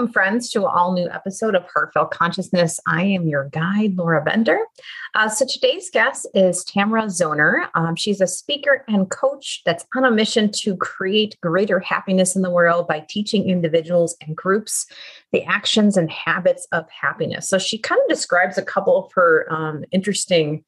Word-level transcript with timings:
Welcome, 0.00 0.14
friends, 0.14 0.48
to 0.52 0.60
an 0.60 0.70
all 0.74 0.94
new 0.94 1.10
episode 1.10 1.54
of 1.54 1.66
Heartfelt 1.74 2.10
Consciousness. 2.10 2.80
I 2.88 3.02
am 3.02 3.28
your 3.28 3.50
guide, 3.50 3.98
Laura 3.98 4.24
Bender. 4.24 4.58
Uh, 5.14 5.28
so, 5.28 5.44
today's 5.44 5.90
guest 5.90 6.26
is 6.32 6.64
Tamara 6.64 7.02
Zoner. 7.02 7.68
Um, 7.74 7.96
she's 7.96 8.22
a 8.22 8.26
speaker 8.26 8.82
and 8.88 9.10
coach 9.10 9.60
that's 9.66 9.84
on 9.94 10.06
a 10.06 10.10
mission 10.10 10.50
to 10.52 10.74
create 10.78 11.36
greater 11.42 11.80
happiness 11.80 12.34
in 12.34 12.40
the 12.40 12.48
world 12.48 12.88
by 12.88 13.04
teaching 13.10 13.46
individuals 13.50 14.16
and 14.26 14.34
groups 14.34 14.86
the 15.32 15.44
actions 15.44 15.98
and 15.98 16.10
habits 16.10 16.66
of 16.72 16.88
happiness. 16.88 17.46
So, 17.46 17.58
she 17.58 17.76
kind 17.76 18.00
of 18.02 18.08
describes 18.08 18.56
a 18.56 18.64
couple 18.64 19.04
of 19.04 19.12
her 19.12 19.46
um, 19.52 19.84
interesting, 19.92 20.64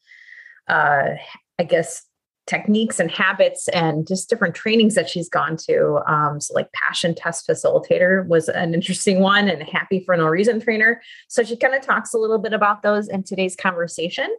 uh, 0.69 1.13
I 1.59 1.65
guess, 1.65 2.03
techniques 2.47 2.99
and 2.99 3.11
habits 3.11 3.69
and 3.69 4.07
just 4.07 4.29
different 4.29 4.55
trainings 4.55 4.95
that 4.95 5.09
she's 5.09 5.29
gone 5.29 5.57
to. 5.57 6.01
Um, 6.07 6.41
so, 6.41 6.55
like 6.55 6.73
passion 6.73 7.15
test 7.15 7.47
facilitator 7.49 8.27
was 8.27 8.49
an 8.49 8.75
interesting 8.75 9.21
one, 9.21 9.49
and 9.49 9.63
happy 9.63 10.03
for 10.05 10.17
no 10.17 10.27
reason 10.27 10.61
trainer. 10.61 11.01
So, 11.29 11.43
she 11.43 11.57
kind 11.57 11.75
of 11.75 11.83
talks 11.83 12.15
a 12.15 12.19
little 12.19 12.39
bit 12.39 12.53
about 12.53 12.83
those 12.83 13.09
in 13.09 13.23
today's 13.23 13.57
conversation. 13.57 14.35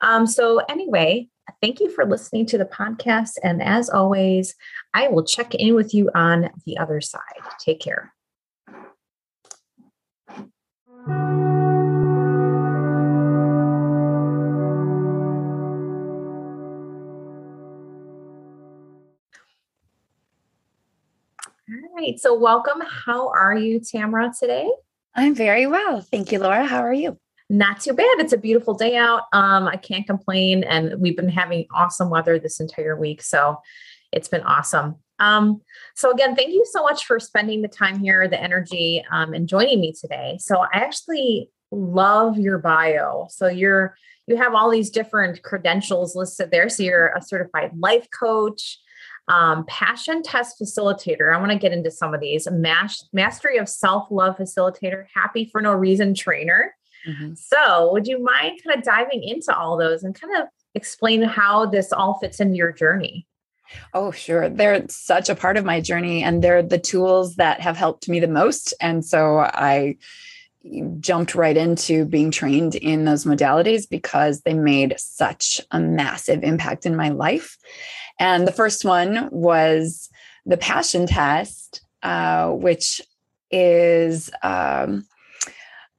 Um, 0.00 0.26
so, 0.26 0.58
anyway, 0.68 1.28
thank 1.60 1.80
you 1.80 1.90
for 1.90 2.04
listening 2.04 2.46
to 2.46 2.58
the 2.58 2.64
podcast. 2.64 3.32
And 3.42 3.62
as 3.62 3.88
always, 3.90 4.54
I 4.94 5.08
will 5.08 5.24
check 5.24 5.54
in 5.54 5.74
with 5.74 5.94
you 5.94 6.10
on 6.14 6.50
the 6.66 6.78
other 6.78 7.00
side. 7.00 7.20
Take 7.60 7.80
care. 7.80 8.12
Right. 22.02 22.18
So, 22.18 22.34
welcome. 22.34 22.82
How 22.86 23.28
are 23.28 23.56
you, 23.56 23.80
Tamara, 23.80 24.32
today? 24.38 24.68
I'm 25.14 25.34
very 25.34 25.66
well. 25.66 26.00
Thank 26.00 26.32
you, 26.32 26.38
Laura. 26.38 26.64
How 26.64 26.80
are 26.80 26.92
you? 26.92 27.18
Not 27.48 27.80
too 27.80 27.92
bad. 27.92 28.18
It's 28.18 28.32
a 28.32 28.38
beautiful 28.38 28.74
day 28.74 28.96
out. 28.96 29.22
Um, 29.32 29.68
I 29.68 29.76
can't 29.76 30.06
complain. 30.06 30.64
And 30.64 31.00
we've 31.00 31.16
been 31.16 31.28
having 31.28 31.66
awesome 31.74 32.10
weather 32.10 32.38
this 32.38 32.60
entire 32.60 32.98
week. 32.98 33.22
So, 33.22 33.58
it's 34.10 34.28
been 34.28 34.42
awesome. 34.42 34.96
Um, 35.18 35.60
so, 35.94 36.10
again, 36.10 36.34
thank 36.34 36.50
you 36.50 36.64
so 36.70 36.82
much 36.82 37.04
for 37.04 37.20
spending 37.20 37.62
the 37.62 37.68
time 37.68 38.00
here, 38.00 38.26
the 38.26 38.40
energy, 38.40 39.04
um, 39.10 39.32
and 39.32 39.48
joining 39.48 39.80
me 39.80 39.92
today. 39.92 40.38
So, 40.40 40.58
I 40.58 40.68
actually 40.72 41.50
love 41.70 42.36
your 42.38 42.58
bio. 42.58 43.28
So, 43.30 43.46
you're 43.46 43.96
you 44.28 44.36
have 44.36 44.54
all 44.54 44.70
these 44.70 44.90
different 44.90 45.42
credentials 45.42 46.16
listed 46.16 46.50
there. 46.50 46.68
So, 46.68 46.82
you're 46.82 47.08
a 47.08 47.22
certified 47.22 47.72
life 47.76 48.08
coach 48.18 48.78
um, 49.28 49.64
passion 49.66 50.22
test 50.22 50.60
facilitator. 50.60 51.34
I 51.34 51.38
want 51.38 51.52
to 51.52 51.58
get 51.58 51.72
into 51.72 51.90
some 51.90 52.14
of 52.14 52.20
these. 52.20 52.48
Mas- 52.50 53.08
mastery 53.12 53.58
of 53.58 53.68
self 53.68 54.08
love 54.10 54.36
facilitator, 54.36 55.06
happy 55.14 55.44
for 55.44 55.60
no 55.60 55.72
reason 55.72 56.14
trainer. 56.14 56.74
Mm-hmm. 57.06 57.34
So, 57.34 57.92
would 57.92 58.06
you 58.06 58.22
mind 58.22 58.60
kind 58.64 58.78
of 58.78 58.84
diving 58.84 59.22
into 59.22 59.56
all 59.56 59.76
those 59.76 60.02
and 60.02 60.14
kind 60.14 60.40
of 60.40 60.48
explain 60.74 61.22
how 61.22 61.66
this 61.66 61.92
all 61.92 62.18
fits 62.18 62.40
into 62.40 62.56
your 62.56 62.72
journey? 62.72 63.26
Oh, 63.94 64.10
sure. 64.10 64.48
They're 64.48 64.84
such 64.88 65.28
a 65.28 65.34
part 65.34 65.56
of 65.56 65.64
my 65.64 65.80
journey, 65.80 66.22
and 66.22 66.42
they're 66.42 66.62
the 66.62 66.78
tools 66.78 67.36
that 67.36 67.60
have 67.60 67.76
helped 67.76 68.08
me 68.08 68.20
the 68.20 68.28
most. 68.28 68.74
And 68.80 69.04
so 69.04 69.38
I 69.38 69.96
jumped 71.00 71.34
right 71.34 71.56
into 71.56 72.04
being 72.04 72.30
trained 72.30 72.74
in 72.76 73.04
those 73.04 73.24
modalities 73.24 73.88
because 73.88 74.42
they 74.42 74.54
made 74.54 74.94
such 74.98 75.60
a 75.70 75.80
massive 75.80 76.44
impact 76.44 76.86
in 76.86 76.94
my 76.94 77.08
life. 77.08 77.56
And 78.22 78.46
the 78.46 78.52
first 78.52 78.84
one 78.84 79.28
was 79.32 80.08
the 80.46 80.56
passion 80.56 81.08
test, 81.08 81.82
uh, 82.04 82.50
which 82.50 83.02
is 83.50 84.30
um, 84.44 85.08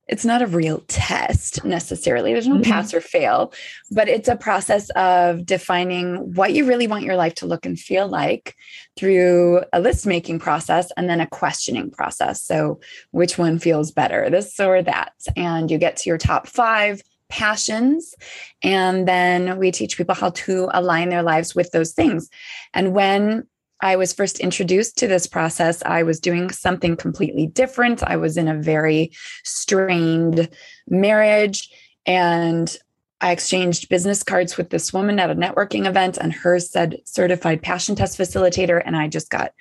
it's 0.07 0.23
not 0.23 0.41
a 0.41 0.47
real 0.47 0.85
test 0.87 1.65
necessarily. 1.65 2.31
There's 2.31 2.47
no 2.47 2.55
mm-hmm. 2.55 2.71
pass 2.71 2.93
or 2.93 3.01
fail, 3.01 3.51
but 3.91 4.07
it's 4.07 4.29
a 4.29 4.37
process 4.37 4.89
of 4.91 5.45
defining 5.45 6.33
what 6.33 6.53
you 6.53 6.65
really 6.65 6.87
want 6.87 7.03
your 7.03 7.17
life 7.17 7.35
to 7.35 7.45
look 7.45 7.65
and 7.65 7.77
feel 7.77 8.07
like 8.07 8.55
through 8.97 9.61
a 9.73 9.81
list 9.81 10.07
making 10.07 10.39
process 10.39 10.93
and 10.95 11.09
then 11.09 11.19
a 11.19 11.27
questioning 11.27 11.91
process. 11.91 12.41
So, 12.41 12.79
which 13.11 13.37
one 13.37 13.59
feels 13.59 13.91
better, 13.91 14.29
this 14.29 14.57
or 14.61 14.81
that? 14.81 15.11
And 15.35 15.69
you 15.69 15.77
get 15.77 15.97
to 15.97 16.09
your 16.09 16.17
top 16.17 16.47
five 16.47 17.01
passions. 17.33 18.13
And 18.61 19.07
then 19.07 19.57
we 19.57 19.71
teach 19.71 19.97
people 19.97 20.13
how 20.13 20.29
to 20.29 20.69
align 20.71 21.09
their 21.09 21.23
lives 21.23 21.55
with 21.55 21.71
those 21.71 21.91
things. 21.91 22.29
And 22.75 22.93
when 22.93 23.47
I 23.81 23.95
was 23.95 24.13
first 24.13 24.39
introduced 24.39 24.99
to 24.99 25.07
this 25.07 25.25
process, 25.25 25.81
I 25.83 26.03
was 26.03 26.19
doing 26.19 26.51
something 26.51 26.95
completely 26.95 27.47
different. 27.47 28.03
I 28.03 28.17
was 28.17 28.37
in 28.37 28.47
a 28.47 28.61
very 28.61 29.11
strained 29.43 30.47
marriage 30.87 31.73
and 32.05 32.77
I 33.19 33.31
exchanged 33.31 33.89
business 33.89 34.21
cards 34.21 34.55
with 34.55 34.69
this 34.69 34.93
woman 34.93 35.19
at 35.19 35.31
a 35.31 35.35
networking 35.35 35.87
event, 35.87 36.17
and 36.17 36.33
hers 36.33 36.69
said 36.69 36.99
certified 37.05 37.61
passion 37.61 37.95
test 37.95 38.17
facilitator. 38.17 38.81
And 38.85 38.97
I 38.97 39.07
just 39.07 39.29
got 39.29 39.53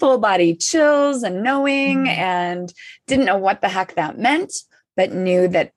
full 0.00 0.18
body 0.18 0.56
chills 0.56 1.22
and 1.22 1.42
knowing 1.42 1.98
mm-hmm. 1.98 2.20
and 2.20 2.72
didn't 3.06 3.26
know 3.26 3.36
what 3.36 3.60
the 3.60 3.68
heck 3.68 3.94
that 3.94 4.18
meant, 4.18 4.54
but 4.96 5.12
knew 5.12 5.46
that 5.48 5.72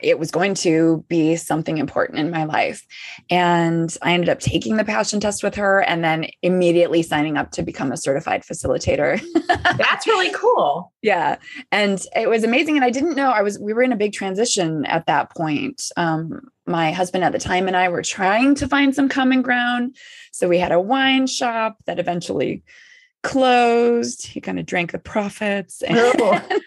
it 0.00 0.18
was 0.18 0.30
going 0.30 0.54
to 0.54 1.04
be 1.08 1.36
something 1.36 1.78
important 1.78 2.18
in 2.18 2.30
my 2.30 2.44
life. 2.44 2.84
And 3.30 3.96
I 4.02 4.12
ended 4.12 4.28
up 4.28 4.40
taking 4.40 4.76
the 4.76 4.84
passion 4.84 5.20
test 5.20 5.42
with 5.42 5.54
her 5.54 5.82
and 5.82 6.04
then 6.04 6.26
immediately 6.42 7.02
signing 7.02 7.36
up 7.36 7.50
to 7.52 7.62
become 7.62 7.92
a 7.92 7.96
certified 7.96 8.42
facilitator. 8.42 9.20
That's 9.46 10.06
really 10.06 10.32
cool. 10.32 10.92
Yeah. 11.02 11.36
And 11.72 12.04
it 12.14 12.28
was 12.28 12.44
amazing. 12.44 12.76
And 12.76 12.84
I 12.84 12.90
didn't 12.90 13.16
know 13.16 13.30
I 13.30 13.42
was, 13.42 13.58
we 13.58 13.72
were 13.72 13.82
in 13.82 13.92
a 13.92 13.96
big 13.96 14.12
transition 14.12 14.84
at 14.86 15.06
that 15.06 15.34
point. 15.34 15.82
Um, 15.96 16.48
my 16.66 16.92
husband 16.92 17.24
at 17.24 17.32
the 17.32 17.38
time 17.38 17.66
and 17.66 17.76
I 17.76 17.88
were 17.88 18.02
trying 18.02 18.54
to 18.56 18.68
find 18.68 18.94
some 18.94 19.08
common 19.08 19.42
ground. 19.42 19.96
So 20.32 20.48
we 20.48 20.58
had 20.58 20.72
a 20.72 20.80
wine 20.80 21.26
shop 21.26 21.78
that 21.86 21.98
eventually 21.98 22.62
closed. 23.22 24.26
He 24.26 24.40
kind 24.40 24.58
of 24.58 24.66
drank 24.66 24.92
the 24.92 24.98
profits. 24.98 25.82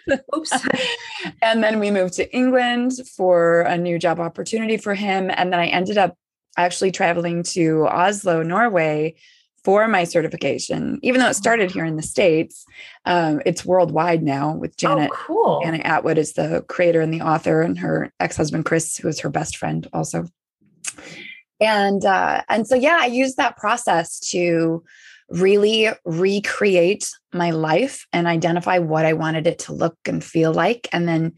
And, 0.08 0.20
Oops. 0.36 0.52
and 1.42 1.62
then 1.62 1.78
we 1.78 1.90
moved 1.90 2.14
to 2.14 2.34
England 2.34 2.92
for 3.16 3.60
a 3.62 3.78
new 3.78 3.98
job 3.98 4.18
opportunity 4.18 4.76
for 4.76 4.94
him. 4.94 5.30
And 5.32 5.52
then 5.52 5.60
I 5.60 5.66
ended 5.66 5.96
up 5.96 6.16
actually 6.56 6.90
traveling 6.90 7.44
to 7.44 7.86
Oslo, 7.86 8.42
Norway 8.42 9.14
for 9.64 9.86
my 9.86 10.04
certification, 10.04 10.98
even 11.02 11.20
though 11.20 11.28
it 11.28 11.34
started 11.34 11.70
here 11.70 11.84
in 11.84 11.96
the 11.96 12.02
States. 12.02 12.64
Um, 13.04 13.40
it's 13.46 13.64
worldwide 13.64 14.22
now 14.22 14.56
with 14.56 14.72
oh, 14.72 14.74
Janet. 14.76 15.10
Oh, 15.12 15.16
cool. 15.16 15.60
Janet 15.62 15.84
Attwood 15.84 16.16
is 16.16 16.32
the 16.32 16.64
creator 16.68 17.00
and 17.00 17.14
the 17.14 17.22
author, 17.22 17.62
and 17.62 17.78
her 17.78 18.12
ex-husband 18.18 18.64
Chris, 18.64 18.96
who 18.96 19.08
is 19.08 19.20
her 19.20 19.30
best 19.30 19.56
friend 19.56 19.86
also. 19.92 20.26
And 21.60 22.04
uh, 22.04 22.42
and 22.48 22.66
so 22.66 22.74
yeah, 22.74 22.98
I 23.00 23.06
used 23.06 23.36
that 23.36 23.56
process 23.56 24.18
to 24.30 24.82
really 25.32 25.88
recreate 26.04 27.10
my 27.32 27.50
life 27.50 28.06
and 28.12 28.26
identify 28.26 28.78
what 28.78 29.06
I 29.06 29.14
wanted 29.14 29.46
it 29.46 29.60
to 29.60 29.72
look 29.72 29.96
and 30.06 30.22
feel 30.22 30.52
like. 30.52 30.88
And 30.92 31.08
then 31.08 31.32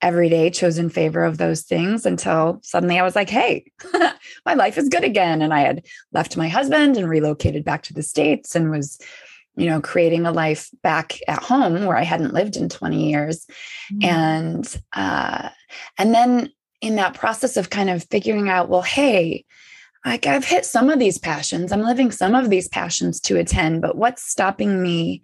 every 0.00 0.28
day 0.28 0.50
chose 0.50 0.78
in 0.78 0.90
favor 0.90 1.24
of 1.24 1.38
those 1.38 1.62
things 1.62 2.06
until 2.06 2.60
suddenly 2.62 2.98
I 2.98 3.02
was 3.02 3.16
like, 3.16 3.30
hey, 3.30 3.64
my 4.46 4.54
life 4.54 4.78
is 4.78 4.88
good 4.88 5.04
again. 5.04 5.42
And 5.42 5.52
I 5.52 5.60
had 5.60 5.84
left 6.12 6.36
my 6.36 6.48
husband 6.48 6.96
and 6.96 7.08
relocated 7.08 7.64
back 7.64 7.82
to 7.84 7.94
the 7.94 8.02
States 8.02 8.54
and 8.54 8.70
was, 8.70 9.00
you 9.56 9.66
know, 9.66 9.80
creating 9.80 10.26
a 10.26 10.32
life 10.32 10.70
back 10.82 11.18
at 11.26 11.42
home 11.42 11.86
where 11.86 11.96
I 11.96 12.04
hadn't 12.04 12.34
lived 12.34 12.56
in 12.56 12.68
20 12.68 13.10
years. 13.10 13.46
Mm-hmm. 13.92 14.04
And 14.04 14.82
uh, 14.94 15.48
and 15.96 16.14
then 16.14 16.52
in 16.80 16.96
that 16.96 17.14
process 17.14 17.56
of 17.56 17.70
kind 17.70 17.90
of 17.90 18.04
figuring 18.04 18.48
out, 18.48 18.68
well, 18.68 18.82
hey, 18.82 19.44
like 20.04 20.26
I've 20.26 20.44
hit 20.44 20.64
some 20.64 20.90
of 20.90 20.98
these 20.98 21.18
passions, 21.18 21.72
I'm 21.72 21.82
living 21.82 22.10
some 22.10 22.34
of 22.34 22.50
these 22.50 22.68
passions 22.68 23.20
to 23.22 23.38
attend, 23.38 23.82
but 23.82 23.96
what's 23.96 24.22
stopping 24.22 24.82
me 24.82 25.22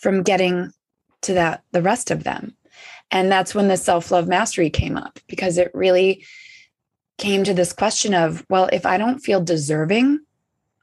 from 0.00 0.22
getting 0.22 0.70
to 1.22 1.34
that, 1.34 1.62
the 1.72 1.82
rest 1.82 2.10
of 2.10 2.24
them? 2.24 2.56
And 3.10 3.30
that's 3.30 3.54
when 3.54 3.68
the 3.68 3.76
self 3.76 4.10
love 4.10 4.28
mastery 4.28 4.70
came 4.70 4.96
up 4.96 5.18
because 5.28 5.58
it 5.58 5.70
really 5.74 6.24
came 7.18 7.42
to 7.44 7.54
this 7.54 7.72
question 7.72 8.14
of, 8.14 8.44
well, 8.48 8.68
if 8.72 8.86
I 8.86 8.96
don't 8.96 9.18
feel 9.18 9.42
deserving 9.42 10.20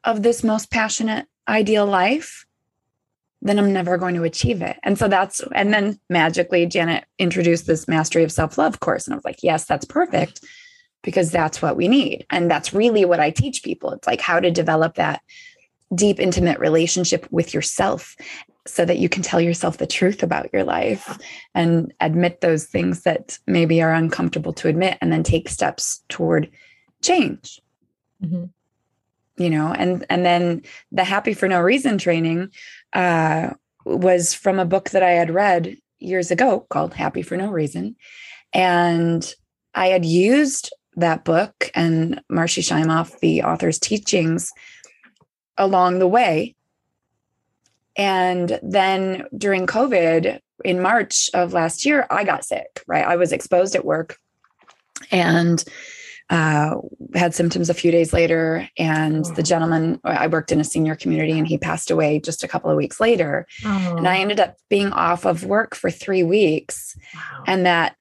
of 0.03 0.23
this 0.23 0.43
most 0.43 0.69
passionate 0.69 1.27
ideal 1.47 1.85
life, 1.85 2.45
then 3.41 3.59
I'm 3.59 3.71
never 3.71 3.97
going 3.97 4.15
to 4.15 4.23
achieve 4.23 4.61
it. 4.61 4.77
And 4.83 4.97
so 4.97 5.07
that's, 5.07 5.41
and 5.53 5.73
then 5.73 5.99
magically, 6.09 6.65
Janet 6.65 7.05
introduced 7.19 7.67
this 7.67 7.87
mastery 7.87 8.23
of 8.23 8.31
self 8.31 8.57
love 8.57 8.79
course. 8.79 9.05
And 9.05 9.13
I 9.13 9.17
was 9.17 9.25
like, 9.25 9.39
yes, 9.43 9.65
that's 9.65 9.85
perfect 9.85 10.41
because 11.03 11.31
that's 11.31 11.61
what 11.61 11.77
we 11.77 11.87
need. 11.87 12.25
And 12.29 12.49
that's 12.49 12.73
really 12.73 13.05
what 13.05 13.19
I 13.19 13.31
teach 13.31 13.63
people. 13.63 13.91
It's 13.91 14.07
like 14.07 14.21
how 14.21 14.39
to 14.39 14.51
develop 14.51 14.95
that 14.95 15.21
deep, 15.95 16.19
intimate 16.19 16.59
relationship 16.59 17.27
with 17.31 17.53
yourself 17.53 18.15
so 18.65 18.83
that 18.83 18.97
you 18.97 19.07
can 19.07 19.23
tell 19.23 19.39
yourself 19.39 19.77
the 19.77 19.87
truth 19.87 20.21
about 20.21 20.51
your 20.51 20.63
life 20.63 21.17
and 21.55 21.93
admit 22.01 22.41
those 22.41 22.65
things 22.65 23.03
that 23.03 23.39
maybe 23.47 23.81
are 23.81 23.93
uncomfortable 23.93 24.51
to 24.53 24.67
admit 24.67 24.97
and 24.99 25.11
then 25.11 25.23
take 25.23 25.47
steps 25.47 26.03
toward 26.09 26.49
change. 27.01 27.61
Mm-hmm. 28.21 28.45
You 29.41 29.49
know, 29.51 29.71
and 29.71 30.05
and 30.09 30.25
then 30.25 30.63
the 30.91 31.03
happy 31.03 31.33
for 31.33 31.47
no 31.47 31.61
reason 31.61 31.99
training 31.99 32.49
uh 32.93 33.51
was 33.85 34.33
from 34.33 34.59
a 34.59 34.65
book 34.65 34.89
that 34.89 35.03
I 35.03 35.11
had 35.11 35.29
read 35.29 35.77
years 35.99 36.31
ago 36.31 36.65
called 36.69 36.93
Happy 36.93 37.21
for 37.21 37.37
No 37.37 37.49
Reason. 37.49 37.95
And 38.53 39.33
I 39.73 39.87
had 39.87 40.05
used 40.05 40.73
that 40.97 41.23
book 41.23 41.71
and 41.73 42.21
Marci 42.31 42.61
Shimoff, 42.61 43.19
the 43.19 43.43
author's 43.43 43.79
teachings, 43.79 44.51
along 45.57 45.99
the 45.99 46.07
way. 46.07 46.55
And 47.95 48.59
then 48.61 49.25
during 49.35 49.65
COVID 49.65 50.39
in 50.65 50.81
March 50.81 51.29
of 51.33 51.53
last 51.53 51.85
year, 51.85 52.05
I 52.09 52.23
got 52.23 52.45
sick, 52.45 52.83
right? 52.87 53.05
I 53.05 53.15
was 53.15 53.31
exposed 53.31 53.75
at 53.75 53.85
work 53.85 54.17
and 55.11 55.63
uh, 56.29 56.75
had 57.15 57.33
symptoms 57.33 57.69
a 57.69 57.73
few 57.73 57.91
days 57.91 58.11
later. 58.11 58.67
And 58.77 59.25
the 59.35 59.43
gentleman, 59.43 59.99
I 60.03 60.27
worked 60.27 60.51
in 60.51 60.59
a 60.59 60.65
senior 60.65 60.95
community 60.95 61.37
and 61.37 61.47
he 61.47 61.57
passed 61.57 61.89
away 61.89 62.19
just 62.19 62.43
a 62.43 62.47
couple 62.47 62.69
of 62.69 62.77
weeks 62.77 62.99
later. 62.99 63.47
Oh. 63.65 63.95
And 63.97 64.07
I 64.07 64.17
ended 64.17 64.39
up 64.39 64.57
being 64.69 64.91
off 64.91 65.25
of 65.25 65.45
work 65.45 65.73
for 65.73 65.89
three 65.89 66.23
weeks. 66.23 66.97
Wow. 67.15 67.43
And 67.47 67.65
that 67.65 67.95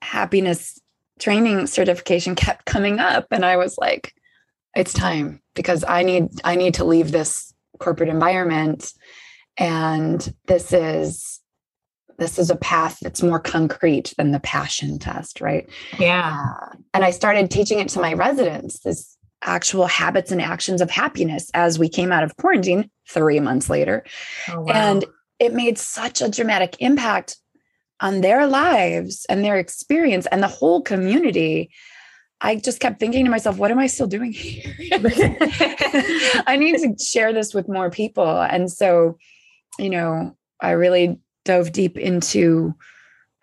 happiness 0.00 0.78
training 1.22 1.66
certification 1.66 2.34
kept 2.36 2.64
coming 2.66 2.98
up. 2.98 3.26
And 3.30 3.44
I 3.44 3.56
was 3.56 3.78
like, 3.78 4.14
it's 4.74 4.92
time 4.92 5.40
because 5.54 5.84
I 5.86 6.02
need 6.02 6.28
I 6.44 6.56
need 6.56 6.74
to 6.74 6.84
leave 6.84 7.12
this 7.12 7.52
corporate 7.78 8.08
environment 8.08 8.92
and 9.56 10.32
this 10.46 10.72
is 10.72 11.40
this 12.18 12.38
is 12.38 12.50
a 12.50 12.56
path 12.56 12.98
that's 13.02 13.22
more 13.22 13.40
concrete 13.40 14.14
than 14.16 14.30
the 14.30 14.40
passion 14.40 14.98
test 14.98 15.40
right 15.40 15.68
yeah 15.98 16.38
uh, 16.38 16.76
and 16.94 17.04
i 17.04 17.10
started 17.10 17.50
teaching 17.50 17.80
it 17.80 17.88
to 17.88 18.00
my 18.00 18.12
residents 18.12 18.80
this 18.80 19.16
actual 19.42 19.86
habits 19.86 20.30
and 20.30 20.40
actions 20.40 20.80
of 20.80 20.90
happiness 20.90 21.50
as 21.54 21.78
we 21.78 21.88
came 21.88 22.12
out 22.12 22.22
of 22.22 22.36
quarantine 22.36 22.88
three 23.08 23.40
months 23.40 23.68
later 23.68 24.04
oh, 24.50 24.60
wow. 24.60 24.72
and 24.72 25.04
it 25.40 25.52
made 25.52 25.76
such 25.76 26.22
a 26.22 26.28
dramatic 26.28 26.76
impact 26.78 27.38
on 28.02 28.20
their 28.20 28.46
lives 28.46 29.24
and 29.30 29.42
their 29.42 29.56
experience 29.56 30.26
and 30.26 30.42
the 30.42 30.48
whole 30.48 30.82
community 30.82 31.70
I 32.44 32.56
just 32.56 32.80
kept 32.80 32.98
thinking 32.98 33.24
to 33.24 33.30
myself, 33.30 33.56
what 33.56 33.70
am 33.70 33.78
I 33.78 33.86
still 33.86 34.08
doing 34.08 34.32
here? 34.32 34.74
I 36.44 36.56
need 36.58 36.76
to 36.78 36.96
share 37.02 37.32
this 37.32 37.54
with 37.54 37.68
more 37.68 37.88
people. 37.88 38.42
And 38.42 38.70
so, 38.70 39.16
you 39.78 39.88
know, 39.88 40.36
I 40.60 40.72
really 40.72 41.20
dove 41.44 41.70
deep 41.70 41.96
into 41.96 42.74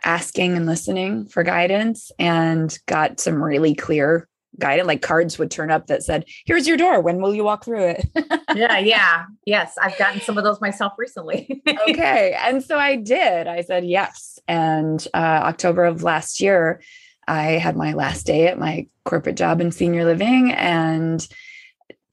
asking 0.03 0.55
and 0.55 0.65
listening 0.65 1.27
for 1.27 1.43
guidance 1.43 2.11
and 2.19 2.77
got 2.87 3.19
some 3.19 3.41
really 3.41 3.73
clear 3.73 4.27
guidance 4.59 4.87
like 4.87 5.01
cards 5.01 5.39
would 5.39 5.51
turn 5.51 5.71
up 5.71 5.87
that 5.87 6.03
said 6.03 6.25
here's 6.45 6.67
your 6.67 6.77
door. 6.77 7.01
When 7.01 7.21
will 7.21 7.33
you 7.33 7.43
walk 7.43 7.65
through 7.65 7.85
it? 7.85 8.09
Yeah 8.55 8.77
yeah. 8.79 9.25
Yes 9.45 9.75
i've 9.81 9.97
gotten 9.97 10.21
some 10.21 10.37
of 10.37 10.43
those 10.43 10.61
myself 10.61 10.93
recently. 10.97 11.61
Okay 11.89 12.37
and 12.39 12.63
so 12.63 12.77
i 12.77 12.95
did. 12.95 13.47
I 13.47 13.61
said 13.61 13.85
yes. 13.85 14.39
And 14.47 15.05
uh, 15.13 15.17
october 15.17 15.85
of 15.85 16.03
last 16.03 16.41
year 16.41 16.81
I 17.27 17.43
had 17.43 17.77
my 17.77 17.93
last 17.93 18.25
day 18.25 18.47
at 18.47 18.57
my 18.57 18.87
corporate 19.05 19.37
job 19.37 19.61
in 19.61 19.71
senior 19.71 20.03
living 20.03 20.51
and 20.51 21.27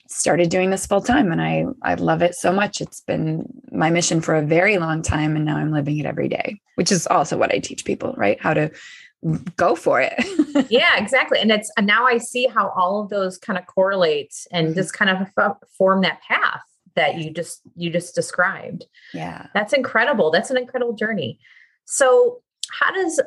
started 0.08 0.50
doing 0.50 0.70
this 0.70 0.86
full 0.86 1.00
time 1.00 1.32
and 1.32 1.40
I 1.42 1.66
I 1.82 1.94
love 1.94 2.22
it 2.22 2.34
so 2.34 2.52
much. 2.52 2.80
It's 2.80 3.00
been 3.00 3.44
my 3.72 3.90
mission 3.90 4.20
for 4.20 4.34
a 4.34 4.42
very 4.42 4.78
long 4.78 5.02
time 5.02 5.36
and 5.36 5.44
now 5.44 5.56
I'm 5.56 5.72
living 5.72 5.98
it 5.98 6.06
every 6.06 6.28
day, 6.28 6.60
which 6.76 6.92
is 6.92 7.06
also 7.06 7.36
what 7.36 7.52
I 7.52 7.58
teach 7.58 7.84
people, 7.84 8.14
right? 8.16 8.40
How 8.40 8.54
to 8.54 8.70
go 9.56 9.74
for 9.74 10.00
it. 10.00 10.14
yeah, 10.70 10.96
exactly. 10.96 11.38
And 11.40 11.50
it's 11.50 11.70
and 11.76 11.86
now 11.86 12.06
I 12.06 12.18
see 12.18 12.46
how 12.46 12.70
all 12.70 13.02
of 13.02 13.10
those 13.10 13.38
kind 13.38 13.58
of 13.58 13.66
correlate 13.66 14.34
and 14.52 14.68
mm-hmm. 14.68 14.76
just 14.76 14.92
kind 14.92 15.10
of 15.10 15.56
form 15.76 16.02
that 16.02 16.20
path 16.22 16.62
that 16.94 17.16
you 17.16 17.30
just 17.30 17.60
you 17.74 17.90
just 17.90 18.14
described. 18.14 18.84
Yeah. 19.12 19.46
That's 19.54 19.72
incredible. 19.72 20.30
That's 20.30 20.50
an 20.50 20.56
incredible 20.56 20.94
journey. 20.94 21.38
So, 21.84 22.42
how 22.70 22.92
does 22.92 23.20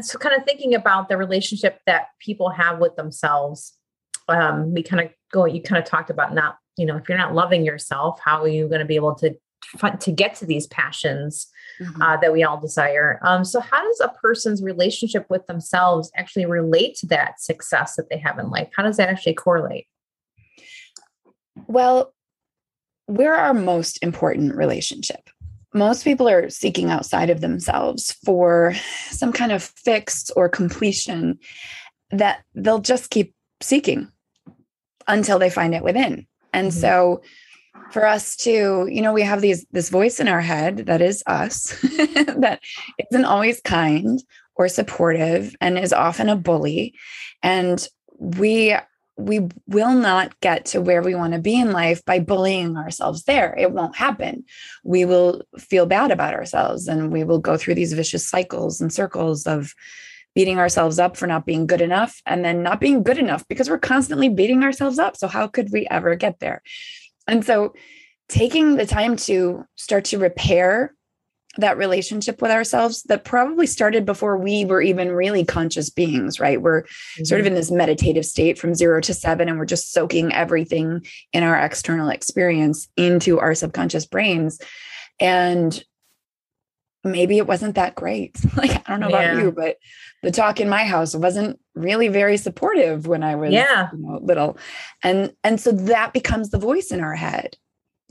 so 0.00 0.18
kind 0.18 0.34
of 0.36 0.44
thinking 0.44 0.74
about 0.74 1.08
the 1.08 1.16
relationship 1.16 1.80
that 1.86 2.08
people 2.18 2.50
have 2.50 2.78
with 2.78 2.96
themselves 2.96 3.74
um, 4.28 4.72
we 4.72 4.82
kind 4.82 5.04
of 5.04 5.12
go 5.32 5.44
you 5.44 5.62
kind 5.62 5.82
of 5.82 5.88
talked 5.88 6.10
about 6.10 6.34
not 6.34 6.58
you 6.76 6.86
know 6.86 6.96
if 6.96 7.08
you're 7.08 7.18
not 7.18 7.34
loving 7.34 7.64
yourself 7.64 8.18
how 8.24 8.42
are 8.42 8.48
you 8.48 8.68
going 8.68 8.80
to 8.80 8.86
be 8.86 8.96
able 8.96 9.14
to 9.14 9.36
to 10.00 10.12
get 10.12 10.34
to 10.34 10.46
these 10.46 10.66
passions 10.68 11.48
mm-hmm. 11.80 12.00
uh, 12.00 12.16
that 12.18 12.32
we 12.32 12.42
all 12.42 12.60
desire 12.60 13.18
um, 13.22 13.44
so 13.44 13.60
how 13.60 13.82
does 13.82 14.00
a 14.00 14.12
person's 14.20 14.62
relationship 14.62 15.26
with 15.28 15.46
themselves 15.46 16.10
actually 16.16 16.46
relate 16.46 16.94
to 16.94 17.06
that 17.06 17.40
success 17.40 17.96
that 17.96 18.08
they 18.10 18.18
have 18.18 18.38
in 18.38 18.50
life 18.50 18.68
how 18.76 18.82
does 18.82 18.96
that 18.96 19.08
actually 19.08 19.34
correlate 19.34 19.86
well 21.66 22.12
we're 23.06 23.34
our 23.34 23.54
most 23.54 23.98
important 24.02 24.54
relationship 24.54 25.28
most 25.74 26.04
people 26.04 26.28
are 26.28 26.48
seeking 26.48 26.88
outside 26.88 27.30
of 27.30 27.40
themselves 27.40 28.12
for 28.24 28.74
some 29.10 29.32
kind 29.32 29.50
of 29.50 29.62
fix 29.62 30.30
or 30.36 30.48
completion 30.48 31.38
that 32.10 32.44
they'll 32.54 32.78
just 32.78 33.10
keep 33.10 33.34
seeking 33.60 34.08
until 35.08 35.38
they 35.38 35.50
find 35.50 35.74
it 35.74 35.82
within. 35.82 36.26
And 36.52 36.68
mm-hmm. 36.68 36.80
so 36.80 37.22
for 37.90 38.06
us 38.06 38.36
to, 38.36 38.88
you 38.90 39.02
know, 39.02 39.12
we 39.12 39.22
have 39.22 39.40
these 39.40 39.66
this 39.70 39.88
voice 39.88 40.20
in 40.20 40.28
our 40.28 40.40
head 40.40 40.86
that 40.86 41.00
is 41.00 41.22
us 41.26 41.78
that 41.82 42.60
isn't 43.10 43.24
always 43.24 43.60
kind 43.60 44.22
or 44.56 44.68
supportive 44.68 45.54
and 45.60 45.78
is 45.78 45.92
often 45.92 46.28
a 46.28 46.36
bully 46.36 46.94
and 47.42 47.88
we 48.18 48.76
we 49.16 49.46
will 49.68 49.94
not 49.94 50.38
get 50.40 50.64
to 50.64 50.80
where 50.80 51.02
we 51.02 51.14
want 51.14 51.34
to 51.34 51.38
be 51.38 51.54
in 51.54 51.70
life 51.70 52.04
by 52.04 52.18
bullying 52.18 52.76
ourselves 52.76 53.22
there. 53.24 53.54
It 53.56 53.70
won't 53.70 53.94
happen. 53.94 54.44
We 54.82 55.04
will 55.04 55.42
feel 55.56 55.86
bad 55.86 56.10
about 56.10 56.34
ourselves 56.34 56.88
and 56.88 57.12
we 57.12 57.22
will 57.22 57.38
go 57.38 57.56
through 57.56 57.76
these 57.76 57.92
vicious 57.92 58.28
cycles 58.28 58.80
and 58.80 58.92
circles 58.92 59.46
of 59.46 59.72
beating 60.34 60.58
ourselves 60.58 60.98
up 60.98 61.16
for 61.16 61.28
not 61.28 61.46
being 61.46 61.66
good 61.66 61.80
enough 61.80 62.20
and 62.26 62.44
then 62.44 62.62
not 62.62 62.80
being 62.80 63.04
good 63.04 63.18
enough 63.18 63.46
because 63.46 63.70
we're 63.70 63.78
constantly 63.78 64.28
beating 64.28 64.64
ourselves 64.64 64.98
up. 64.98 65.16
So, 65.16 65.28
how 65.28 65.46
could 65.46 65.70
we 65.72 65.86
ever 65.88 66.16
get 66.16 66.40
there? 66.40 66.62
And 67.26 67.44
so, 67.44 67.74
taking 68.28 68.76
the 68.76 68.86
time 68.86 69.16
to 69.16 69.64
start 69.76 70.04
to 70.06 70.18
repair 70.18 70.94
that 71.56 71.76
relationship 71.76 72.42
with 72.42 72.50
ourselves 72.50 73.02
that 73.04 73.24
probably 73.24 73.66
started 73.66 74.04
before 74.04 74.36
we 74.36 74.64
were 74.64 74.82
even 74.82 75.12
really 75.12 75.44
conscious 75.44 75.88
beings, 75.88 76.40
right? 76.40 76.60
We're 76.60 76.82
mm-hmm. 76.82 77.24
sort 77.24 77.40
of 77.40 77.46
mm-hmm. 77.46 77.52
in 77.52 77.54
this 77.54 77.70
meditative 77.70 78.26
state 78.26 78.58
from 78.58 78.74
zero 78.74 79.00
to 79.02 79.14
seven, 79.14 79.48
and 79.48 79.58
we're 79.58 79.64
just 79.64 79.92
soaking 79.92 80.32
everything 80.32 81.06
in 81.32 81.42
our 81.42 81.56
external 81.56 82.08
experience 82.08 82.88
into 82.96 83.38
our 83.38 83.54
subconscious 83.54 84.06
brains. 84.06 84.60
And 85.20 85.82
maybe 87.04 87.38
it 87.38 87.46
wasn't 87.46 87.74
that 87.74 87.94
great. 87.94 88.36
like, 88.56 88.70
I 88.70 88.90
don't 88.90 89.00
know 89.00 89.08
yeah. 89.08 89.32
about 89.32 89.42
you, 89.42 89.52
but 89.52 89.76
the 90.22 90.30
talk 90.30 90.60
in 90.60 90.68
my 90.68 90.84
house 90.84 91.14
wasn't 91.14 91.60
really 91.74 92.08
very 92.08 92.36
supportive 92.36 93.06
when 93.06 93.22
I 93.22 93.36
was 93.36 93.52
yeah. 93.52 93.90
you 93.92 93.98
know, 93.98 94.18
little. 94.22 94.58
And 95.02 95.34
and 95.44 95.60
so 95.60 95.72
that 95.72 96.12
becomes 96.12 96.50
the 96.50 96.58
voice 96.58 96.90
in 96.90 97.00
our 97.00 97.14
head 97.14 97.56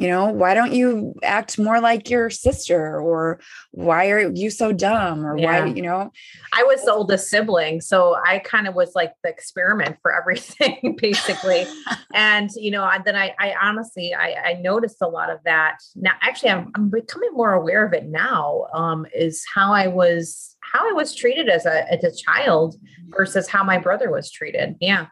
you 0.03 0.09
know 0.09 0.25
why 0.25 0.53
don't 0.53 0.73
you 0.73 1.15
act 1.23 1.57
more 1.57 1.79
like 1.79 2.09
your 2.09 2.29
sister? 2.29 2.99
Or 2.99 3.39
why 3.71 4.09
are 4.09 4.29
you 4.33 4.49
so 4.49 4.73
dumb? 4.73 5.25
Or 5.25 5.37
yeah. 5.37 5.61
why 5.61 5.65
you 5.67 5.81
know? 5.81 6.11
I 6.51 6.63
was 6.63 6.83
the 6.83 6.91
oldest 6.91 7.29
sibling 7.29 7.79
so 7.79 8.17
i 8.25 8.39
kind 8.39 8.67
of 8.67 8.75
was 8.75 8.91
like 8.95 9.13
the 9.23 9.29
experiment 9.29 9.95
for 10.01 10.11
everything 10.19 10.97
basically. 10.99 11.65
And 12.15 12.49
you 12.55 12.69
know 12.69 12.87
then 13.05 13.15
i 13.15 13.33
i 13.39 13.55
honestly 13.59 14.13
I, 14.13 14.33
I 14.33 14.53
noticed 14.55 14.97
a 15.01 15.07
lot 15.07 15.29
of 15.29 15.39
that. 15.45 15.77
Now 15.95 16.11
actually 16.21 16.51
I'm, 16.51 16.69
I'm 16.75 16.89
becoming 16.89 17.31
more 17.33 17.53
aware 17.53 17.85
of 17.85 17.93
it 17.93 18.05
now 18.05 18.65
um 18.73 19.05
is 19.15 19.43
how 19.53 19.73
i 19.73 19.87
was 19.87 20.55
how 20.61 20.87
i 20.89 20.91
was 20.91 21.15
treated 21.15 21.47
as 21.47 21.65
a 21.65 21.91
as 21.91 22.03
a 22.03 22.15
child 22.15 22.75
mm-hmm. 22.75 23.15
versus 23.15 23.47
how 23.47 23.63
my 23.63 23.77
brother 23.77 24.11
was 24.11 24.29
treated. 24.29 24.75
Yeah 24.81 25.07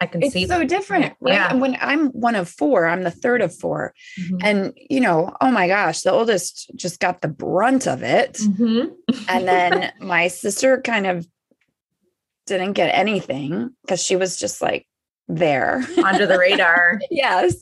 I 0.00 0.06
can 0.06 0.22
it's 0.22 0.34
see 0.34 0.46
so 0.46 0.64
different, 0.64 1.14
right? 1.20 1.34
Yeah. 1.34 1.50
And 1.50 1.60
when 1.60 1.76
I'm 1.80 2.08
one 2.08 2.34
of 2.34 2.48
four, 2.48 2.86
I'm 2.86 3.02
the 3.02 3.10
third 3.10 3.40
of 3.40 3.54
4 3.54 3.94
mm-hmm. 4.20 4.36
And 4.42 4.72
you 4.76 5.00
know, 5.00 5.34
oh 5.40 5.50
my 5.50 5.68
gosh, 5.68 6.02
the 6.02 6.12
oldest 6.12 6.70
just 6.76 7.00
got 7.00 7.22
the 7.22 7.28
brunt 7.28 7.86
of 7.86 8.02
it. 8.02 8.34
Mm-hmm. 8.34 8.88
and 9.28 9.48
then 9.48 9.92
my 10.00 10.28
sister 10.28 10.80
kind 10.82 11.06
of 11.06 11.26
didn't 12.46 12.74
get 12.74 12.94
anything 12.94 13.70
because 13.82 14.02
she 14.02 14.16
was 14.16 14.36
just 14.36 14.60
like 14.60 14.86
there 15.28 15.82
under 16.04 16.26
the 16.26 16.38
radar. 16.38 17.00
yes. 17.10 17.56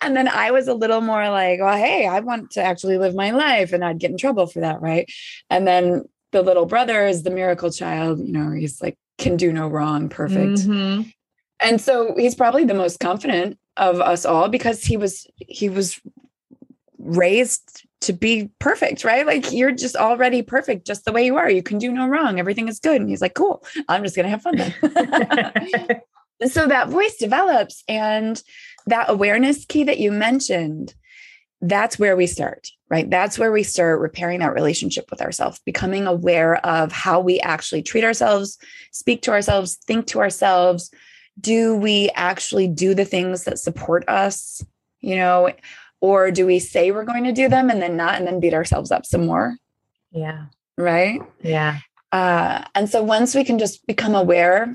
And 0.00 0.16
then 0.16 0.28
I 0.28 0.52
was 0.52 0.68
a 0.68 0.74
little 0.74 1.00
more 1.00 1.28
like, 1.28 1.60
well, 1.60 1.76
hey, 1.76 2.06
I 2.06 2.20
want 2.20 2.52
to 2.52 2.62
actually 2.62 2.98
live 2.98 3.14
my 3.14 3.32
life 3.32 3.72
and 3.72 3.84
I'd 3.84 3.98
get 3.98 4.12
in 4.12 4.16
trouble 4.16 4.46
for 4.46 4.60
that, 4.60 4.80
right? 4.80 5.10
And 5.50 5.66
then 5.66 6.04
the 6.32 6.42
little 6.42 6.66
brother 6.66 7.06
is 7.06 7.24
the 7.24 7.30
miracle 7.30 7.70
child, 7.70 8.20
you 8.20 8.32
know, 8.32 8.52
he's 8.52 8.80
like 8.80 8.96
can 9.18 9.36
do 9.36 9.52
no 9.52 9.68
wrong, 9.68 10.08
perfect. 10.08 10.60
Mm-hmm 10.60 11.10
and 11.60 11.80
so 11.80 12.14
he's 12.16 12.34
probably 12.34 12.64
the 12.64 12.74
most 12.74 13.00
confident 13.00 13.58
of 13.76 14.00
us 14.00 14.24
all 14.24 14.48
because 14.48 14.84
he 14.84 14.96
was 14.96 15.26
he 15.36 15.68
was 15.68 16.00
raised 16.98 17.86
to 18.02 18.12
be 18.12 18.50
perfect, 18.58 19.04
right? 19.04 19.26
Like 19.26 19.52
you're 19.52 19.72
just 19.72 19.96
already 19.96 20.42
perfect 20.42 20.86
just 20.86 21.04
the 21.04 21.12
way 21.12 21.24
you 21.24 21.36
are. 21.36 21.50
You 21.50 21.62
can 21.62 21.78
do 21.78 21.92
no 21.92 22.08
wrong. 22.08 22.38
Everything 22.38 22.68
is 22.68 22.80
good. 22.80 23.00
And 23.00 23.10
he's 23.10 23.20
like, 23.20 23.34
cool, 23.34 23.64
I'm 23.88 24.02
just 24.02 24.16
going 24.16 24.24
to 24.24 24.30
have 24.30 24.42
fun 24.42 24.56
then. 24.56 26.00
so 26.48 26.66
that 26.66 26.88
voice 26.88 27.16
develops 27.16 27.84
and 27.88 28.42
that 28.86 29.10
awareness 29.10 29.66
key 29.66 29.84
that 29.84 29.98
you 29.98 30.12
mentioned 30.12 30.94
that's 31.62 31.98
where 31.98 32.16
we 32.16 32.26
start, 32.26 32.68
right? 32.88 33.08
That's 33.10 33.38
where 33.38 33.52
we 33.52 33.62
start 33.62 34.00
repairing 34.00 34.40
that 34.40 34.54
relationship 34.54 35.10
with 35.10 35.20
ourselves, 35.20 35.60
becoming 35.66 36.06
aware 36.06 36.56
of 36.64 36.90
how 36.90 37.20
we 37.20 37.38
actually 37.40 37.82
treat 37.82 38.04
ourselves, 38.04 38.56
speak 38.92 39.22
to 39.22 39.32
ourselves, 39.32 39.76
think 39.86 40.06
to 40.08 40.20
ourselves. 40.20 40.90
Do 41.38 41.76
we 41.76 42.10
actually 42.14 42.68
do 42.68 42.94
the 42.94 43.04
things 43.04 43.44
that 43.44 43.58
support 43.58 44.08
us? 44.08 44.64
You 45.00 45.16
know, 45.16 45.50
or 46.00 46.30
do 46.30 46.46
we 46.46 46.58
say 46.58 46.90
we're 46.90 47.04
going 47.04 47.24
to 47.24 47.32
do 47.32 47.48
them 47.48 47.70
and 47.70 47.80
then 47.80 47.96
not 47.96 48.16
and 48.16 48.26
then 48.26 48.40
beat 48.40 48.54
ourselves 48.54 48.90
up 48.90 49.06
some 49.06 49.26
more? 49.26 49.56
Yeah. 50.10 50.46
Right? 50.76 51.20
Yeah. 51.42 51.78
Uh, 52.12 52.64
and 52.74 52.88
so 52.88 53.02
once 53.02 53.34
we 53.34 53.44
can 53.44 53.58
just 53.58 53.86
become 53.86 54.14
aware 54.14 54.74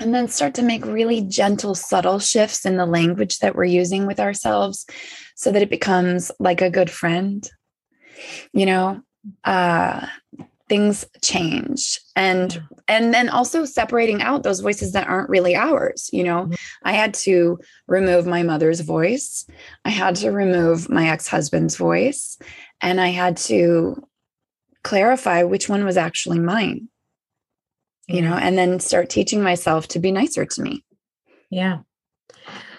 and 0.00 0.14
then 0.14 0.28
start 0.28 0.54
to 0.54 0.62
make 0.62 0.84
really 0.84 1.20
gentle, 1.20 1.74
subtle 1.74 2.18
shifts 2.18 2.66
in 2.66 2.76
the 2.76 2.86
language 2.86 3.38
that 3.38 3.54
we're 3.54 3.64
using 3.64 4.06
with 4.06 4.20
ourselves 4.20 4.86
so 5.36 5.52
that 5.52 5.62
it 5.62 5.70
becomes 5.70 6.30
like 6.38 6.60
a 6.60 6.70
good 6.70 6.90
friend, 6.90 7.48
you 8.52 8.66
know, 8.66 9.00
uh, 9.44 10.06
things 10.68 11.04
change. 11.22 12.00
And 12.16 12.62
and 12.88 13.12
then 13.12 13.28
also 13.28 13.64
separating 13.64 14.22
out 14.22 14.42
those 14.42 14.60
voices 14.60 14.92
that 14.92 15.08
aren't 15.08 15.28
really 15.28 15.54
ours 15.54 16.10
you 16.12 16.22
know? 16.22 16.44
Mm-hmm. 16.44 16.54
i 16.84 16.92
had 16.92 17.14
to 17.14 17.58
remove 17.86 18.26
my 18.26 18.42
mother's 18.42 18.80
voice. 18.80 19.46
I 19.84 19.90
had 19.90 20.16
to 20.16 20.30
remove 20.30 20.88
my 20.88 21.08
ex-husband's 21.08 21.76
voice. 21.76 22.38
And 22.80 23.00
i 23.00 23.08
had 23.08 23.36
to 23.48 24.02
clarify 24.82 25.42
which 25.42 25.68
one 25.68 25.84
was 25.84 25.96
actually 25.96 26.38
mine 26.38 26.88
you 28.08 28.20
know? 28.20 28.34
And 28.34 28.56
then 28.58 28.80
start 28.80 29.08
teaching 29.08 29.42
myself 29.42 29.88
to 29.88 29.98
be 29.98 30.12
nicer 30.12 30.44
to 30.44 30.62
me. 30.62 30.84
Yeah. 31.50 31.78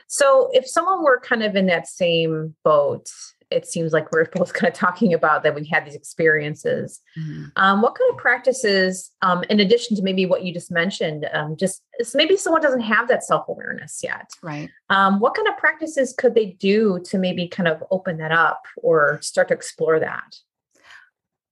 So 0.08 0.50
if 0.54 0.68
someone 0.68 1.04
were 1.04 1.20
kind 1.20 1.44
of 1.44 1.56
in 1.56 1.66
that 1.68 1.88
same 1.88 2.56
boat 2.64 3.10
it 3.50 3.68
seems 3.68 3.94
like 3.94 4.12
we're 4.12 4.26
both 4.34 4.54
kind 4.54 4.72
of 4.72 4.78
talking 4.78 5.14
about 5.14 5.44
that 5.44 5.56
we've 5.56 5.68
had 5.68 5.86
these 5.86 5.96
experiences. 5.96 7.02
Mm-hmm. 7.18 7.46
Um, 7.56 7.82
what 7.82 7.96
kind 7.96 8.12
of 8.12 8.18
practices, 8.18 9.12
um, 9.22 9.44
in 9.50 9.60
addition 9.60 9.96
to 9.98 10.04
maybe 10.04 10.26
what 10.26 10.44
you 10.44 10.54
just 10.54 10.72
mentioned, 10.72 11.28
um, 11.34 11.56
just 11.58 11.82
maybe 12.14 12.38
someone 12.38 12.62
doesn't 12.62 12.82
have 12.82 13.08
that 13.08 13.24
self 13.24 13.48
awareness 13.48 14.02
yet, 14.04 14.30
right? 14.42 14.70
Um, 14.90 15.20
what 15.20 15.36
kind 15.36 15.48
of 15.48 15.58
practices 15.58 16.14
could 16.18 16.36
they 16.36 16.58
do 16.60 17.00
to 17.06 17.18
maybe 17.18 17.48
kind 17.48 17.68
of 17.68 17.84
open 17.92 18.18
that 18.18 18.32
up 18.32 18.64
or 18.78 19.20
start 19.22 19.50
to 19.50 19.54
explore 19.54 20.00
that? 20.00 20.36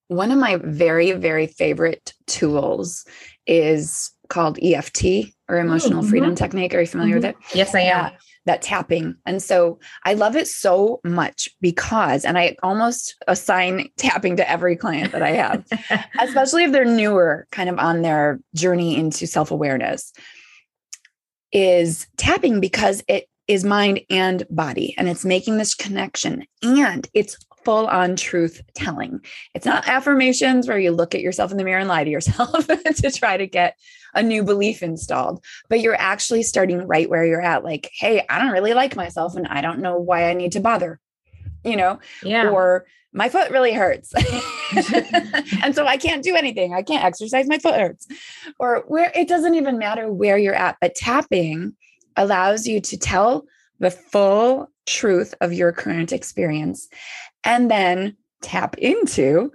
One 0.10 0.32
of 0.32 0.38
my 0.38 0.58
very, 0.58 1.14
very 1.14 1.48
favorite 1.48 2.14
tools 2.28 3.06
is 3.48 4.12
called 4.30 4.60
EFT 4.62 5.34
or 5.54 5.60
emotional 5.60 6.02
mm-hmm. 6.02 6.10
freedom 6.10 6.36
technique. 6.36 6.74
Are 6.74 6.82
you 6.82 6.88
familiar 6.88 7.20
mm-hmm. 7.20 7.28
with 7.28 7.52
it? 7.52 7.56
Yes, 7.56 7.76
I 7.76 7.82
am. 7.82 8.06
Yeah 8.06 8.18
that 8.46 8.62
tapping. 8.62 9.16
And 9.26 9.42
so 9.42 9.80
I 10.06 10.14
love 10.14 10.36
it 10.36 10.48
so 10.48 11.00
much 11.04 11.50
because, 11.62 12.26
and 12.26 12.38
I 12.38 12.56
almost 12.62 13.16
assign 13.28 13.90
tapping 13.98 14.38
to 14.38 14.50
every 14.50 14.76
client 14.76 15.12
that 15.14 15.22
I 15.22 15.32
have, 15.32 15.66
especially 16.20 16.66
if 16.66 16.72
they're 16.72 16.86
newer, 16.86 17.48
kind 17.52 17.70
of 17.70 17.80
on 17.80 18.02
their 18.02 18.40
journey 18.54 18.98
into 18.98 19.28
self 19.28 19.52
awareness, 19.52 20.12
is 21.52 22.08
tapping 22.18 22.60
because 22.60 23.04
it 23.08 23.28
is 23.48 23.64
mind 23.64 24.02
and 24.10 24.46
body 24.50 24.96
and 24.98 25.10
it's 25.10 25.26
making 25.26 25.58
this 25.58 25.76
connection 25.76 26.46
and 26.62 27.10
it's 27.14 27.38
full 27.64 27.88
on 27.88 28.16
truth 28.16 28.62
telling. 28.76 29.20
It's 29.54 29.66
not 29.66 29.88
affirmations 29.88 30.68
where 30.68 30.80
you 30.80 30.92
look 30.92 31.16
at 31.16 31.22
yourself 31.22 31.52
in 31.52 31.58
the 31.58 31.64
mirror 31.64 31.80
and 31.80 31.90
lie 31.90 32.04
to 32.04 32.10
yourself 32.10 32.68
to 32.68 33.12
try 33.12 33.38
to 33.38 33.48
get 33.48 33.78
a 34.14 34.22
new 34.22 34.44
belief 34.44 34.84
installed, 34.84 35.44
but 35.70 35.80
you're 35.80 36.00
actually 36.00 36.44
starting 36.44 36.86
right 36.86 37.10
where 37.10 37.26
you're 37.26 37.42
at. 37.42 37.64
Like, 37.64 37.90
hey, 37.98 38.26
I 38.30 38.40
don't 38.40 38.52
really 38.52 38.74
like 38.74 38.96
myself 38.96 39.36
and 39.36 39.48
I 39.48 39.62
don't 39.62 39.80
know 39.80 39.98
why 39.98 40.30
I 40.30 40.34
need 40.34 40.52
to 40.54 40.60
bother, 40.60 41.00
you 41.64 41.76
know? 41.76 42.00
Yeah. 42.22 42.50
Or 42.50 42.86
my 43.12 43.30
foot 43.30 43.52
really 43.52 43.74
hurts. 43.74 44.14
and 45.64 45.76
so 45.76 45.86
I 45.86 45.98
can't 45.98 46.24
do 46.24 46.36
anything. 46.36 46.74
I 46.74 46.82
can't 46.82 47.04
exercise. 47.04 47.48
My 47.48 47.60
foot 47.60 47.80
hurts. 47.80 48.08
Or 48.60 48.84
where 48.88 49.12
it 49.16 49.28
doesn't 49.28 49.56
even 49.56 49.78
matter 49.78 50.12
where 50.12 50.38
you're 50.38 50.56
at, 50.56 50.78
but 50.82 50.96
tapping 50.96 51.76
allows 52.16 52.68
you 52.68 52.82
to 52.82 52.98
tell 52.98 53.46
the 53.80 53.92
full 53.92 54.70
truth 54.86 55.34
of 55.42 55.54
your 55.54 55.72
current 55.72 56.12
experience 56.12 56.88
and 57.44 57.70
then 57.70 58.18
tap 58.42 58.78
into 58.78 59.52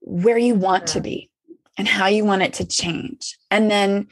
where 0.00 0.38
you 0.38 0.54
want 0.54 0.86
to 0.88 1.00
be 1.00 1.30
and 1.76 1.88
how 1.88 2.06
you 2.06 2.24
want 2.24 2.42
it 2.42 2.54
to 2.54 2.66
change. 2.66 3.36
And 3.50 3.70
then, 3.70 4.06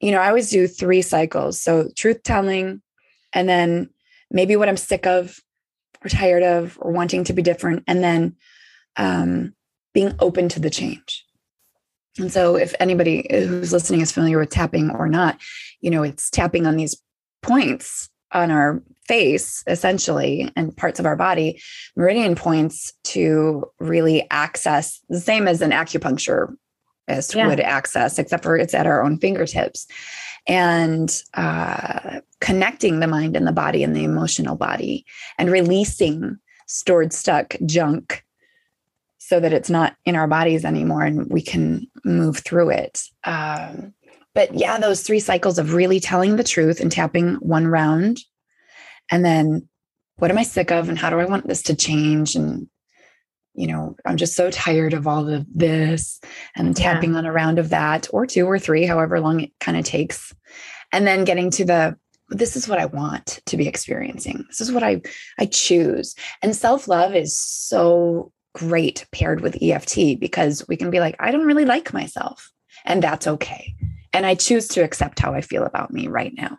you 0.00 0.10
know, 0.10 0.20
I 0.20 0.28
always 0.28 0.50
do 0.50 0.66
three 0.66 1.02
cycles. 1.02 1.60
So 1.60 1.88
truth 1.96 2.22
telling, 2.22 2.82
and 3.32 3.48
then 3.48 3.90
maybe 4.30 4.56
what 4.56 4.68
I'm 4.68 4.76
sick 4.76 5.06
of 5.06 5.40
or 6.04 6.08
tired 6.08 6.42
of 6.42 6.78
or 6.80 6.92
wanting 6.92 7.24
to 7.24 7.32
be 7.32 7.42
different, 7.42 7.84
and 7.86 8.02
then 8.02 8.36
um, 8.96 9.54
being 9.94 10.14
open 10.20 10.48
to 10.50 10.60
the 10.60 10.70
change. 10.70 11.24
And 12.18 12.32
so, 12.32 12.56
if 12.56 12.74
anybody 12.80 13.26
who's 13.30 13.72
listening 13.72 14.00
is 14.00 14.12
familiar 14.12 14.38
with 14.38 14.50
tapping 14.50 14.90
or 14.90 15.08
not, 15.08 15.40
you 15.80 15.90
know, 15.90 16.02
it's 16.02 16.30
tapping 16.30 16.66
on 16.66 16.76
these 16.76 17.00
points 17.42 18.10
on 18.32 18.50
our 18.50 18.82
face 19.08 19.64
essentially 19.66 20.52
and 20.54 20.76
parts 20.76 21.00
of 21.00 21.06
our 21.06 21.16
body 21.16 21.60
meridian 21.96 22.34
points 22.34 22.92
to 23.04 23.64
really 23.80 24.26
access 24.30 25.00
the 25.08 25.20
same 25.20 25.48
as 25.48 25.62
an 25.62 25.70
acupuncturist 25.70 26.54
yeah. 27.34 27.48
would 27.48 27.60
access 27.60 28.18
except 28.18 28.44
for 28.44 28.56
it's 28.56 28.74
at 28.74 28.86
our 28.86 29.02
own 29.02 29.18
fingertips 29.18 29.86
and 30.46 31.22
uh, 31.34 32.20
connecting 32.40 33.00
the 33.00 33.06
mind 33.06 33.36
and 33.36 33.46
the 33.46 33.52
body 33.52 33.82
and 33.82 33.96
the 33.96 34.04
emotional 34.04 34.56
body 34.56 35.04
and 35.38 35.50
releasing 35.50 36.38
stored 36.66 37.12
stuck 37.12 37.56
junk 37.66 38.24
so 39.16 39.40
that 39.40 39.52
it's 39.52 39.68
not 39.68 39.96
in 40.04 40.16
our 40.16 40.28
bodies 40.28 40.64
anymore 40.64 41.02
and 41.02 41.30
we 41.30 41.42
can 41.42 41.86
move 42.04 42.38
through 42.38 42.70
it 42.70 43.02
um, 43.24 43.94
but 44.38 44.54
yeah, 44.54 44.78
those 44.78 45.02
three 45.02 45.18
cycles 45.18 45.58
of 45.58 45.74
really 45.74 45.98
telling 45.98 46.36
the 46.36 46.44
truth 46.44 46.78
and 46.78 46.92
tapping 46.92 47.34
one 47.36 47.66
round. 47.66 48.20
And 49.10 49.24
then 49.24 49.68
what 50.16 50.30
am 50.30 50.38
I 50.38 50.42
sick 50.42 50.70
of 50.70 50.88
and 50.88 50.98
how 50.98 51.10
do 51.10 51.18
I 51.18 51.24
want 51.24 51.46
this 51.46 51.62
to 51.64 51.76
change? 51.76 52.34
And, 52.34 52.68
you 53.54 53.66
know, 53.66 53.96
I'm 54.04 54.16
just 54.16 54.34
so 54.34 54.50
tired 54.50 54.94
of 54.94 55.06
all 55.06 55.28
of 55.28 55.46
this 55.52 56.20
and 56.56 56.76
tapping 56.76 57.12
yeah. 57.12 57.18
on 57.18 57.26
a 57.26 57.32
round 57.32 57.58
of 57.58 57.70
that 57.70 58.08
or 58.12 58.26
two 58.26 58.46
or 58.46 58.58
three, 58.58 58.84
however 58.84 59.20
long 59.20 59.40
it 59.40 59.52
kind 59.60 59.78
of 59.78 59.84
takes. 59.84 60.34
And 60.92 61.06
then 61.06 61.24
getting 61.24 61.50
to 61.52 61.64
the 61.64 61.96
this 62.30 62.56
is 62.56 62.68
what 62.68 62.78
I 62.78 62.84
want 62.84 63.40
to 63.46 63.56
be 63.56 63.66
experiencing. 63.66 64.44
This 64.48 64.60
is 64.60 64.70
what 64.70 64.82
I 64.82 65.00
I 65.38 65.46
choose. 65.46 66.14
And 66.42 66.54
self-love 66.54 67.14
is 67.14 67.38
so 67.38 68.32
great 68.54 69.06
paired 69.12 69.40
with 69.40 69.62
EFT 69.62 70.20
because 70.20 70.66
we 70.68 70.76
can 70.76 70.90
be 70.90 71.00
like, 71.00 71.16
I 71.18 71.30
don't 71.30 71.46
really 71.46 71.64
like 71.64 71.94
myself. 71.94 72.50
And 72.84 73.02
that's 73.02 73.26
okay 73.26 73.74
and 74.12 74.26
I 74.26 74.34
choose 74.34 74.68
to 74.68 74.82
accept 74.82 75.20
how 75.20 75.34
I 75.34 75.40
feel 75.40 75.64
about 75.64 75.92
me 75.92 76.08
right 76.08 76.32
now. 76.34 76.58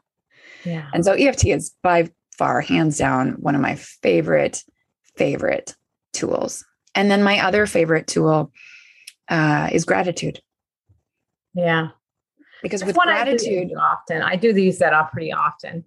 Yeah. 0.63 0.87
And 0.93 1.03
so 1.03 1.13
EFT 1.13 1.47
is 1.47 1.71
by 1.81 2.09
far, 2.39 2.61
hands 2.61 2.97
down, 2.97 3.33
one 3.33 3.53
of 3.53 3.61
my 3.61 3.75
favorite, 3.75 4.63
favorite 5.17 5.75
tools. 6.13 6.65
And 6.95 7.11
then 7.11 7.21
my 7.21 7.45
other 7.45 7.67
favorite 7.67 8.07
tool 8.07 8.51
uh, 9.27 9.69
is 9.71 9.85
gratitude. 9.85 10.39
Yeah. 11.53 11.89
Because 12.63 12.81
That's 12.81 12.95
with 12.95 13.03
gratitude, 13.03 13.71
I 13.77 13.81
often 13.81 14.21
I 14.21 14.35
do 14.35 14.53
these 14.53 14.79
that 14.79 14.93
up 14.93 15.11
pretty 15.11 15.31
often. 15.31 15.83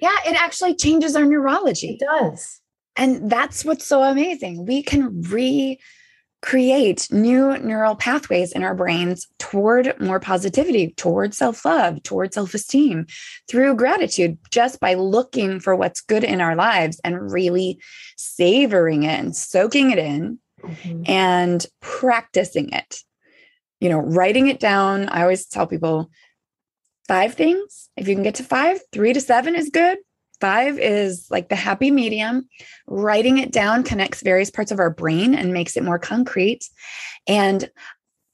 Yeah, 0.00 0.16
it 0.26 0.34
actually 0.34 0.74
changes 0.74 1.14
our 1.14 1.24
neurology. 1.24 1.98
It 2.00 2.04
does. 2.04 2.60
And 2.96 3.30
that's 3.30 3.64
what's 3.64 3.84
so 3.84 4.02
amazing. 4.02 4.66
We 4.66 4.82
can 4.82 5.22
re 5.22 5.78
create 6.42 7.08
new 7.10 7.56
neural 7.58 7.96
pathways 7.96 8.52
in 8.52 8.62
our 8.62 8.74
brains 8.74 9.26
toward 9.38 9.98
more 10.00 10.20
positivity, 10.20 10.92
toward 10.96 11.34
self 11.34 11.64
love, 11.64 12.02
toward 12.02 12.34
self 12.34 12.54
esteem 12.54 13.06
through 13.48 13.76
gratitude, 13.76 14.38
just 14.50 14.80
by 14.80 14.94
looking 14.94 15.60
for 15.60 15.74
what's 15.74 16.00
good 16.00 16.24
in 16.24 16.40
our 16.40 16.54
lives 16.54 17.00
and 17.04 17.32
really 17.32 17.80
savoring 18.16 19.02
it 19.04 19.18
and 19.18 19.34
soaking 19.34 19.90
it 19.90 19.98
in 19.98 20.38
mm-hmm. 20.62 21.02
and 21.06 21.66
practicing 21.80 22.70
it. 22.70 22.98
You 23.80 23.88
know, 23.90 23.98
writing 23.98 24.48
it 24.48 24.60
down. 24.60 25.08
I 25.08 25.22
always 25.22 25.46
tell 25.46 25.66
people 25.66 26.10
five 27.08 27.34
things. 27.34 27.88
If 27.96 28.08
you 28.08 28.14
can 28.14 28.24
get 28.24 28.36
to 28.36 28.42
five, 28.42 28.80
three 28.92 29.12
to 29.12 29.20
seven 29.20 29.54
is 29.54 29.70
good. 29.70 29.98
Five 30.40 30.78
is 30.78 31.26
like 31.30 31.48
the 31.48 31.56
happy 31.56 31.90
medium. 31.90 32.48
Writing 32.86 33.38
it 33.38 33.52
down 33.52 33.82
connects 33.82 34.22
various 34.22 34.50
parts 34.50 34.70
of 34.70 34.78
our 34.78 34.90
brain 34.90 35.34
and 35.34 35.52
makes 35.52 35.76
it 35.76 35.82
more 35.82 35.98
concrete. 35.98 36.68
And 37.26 37.70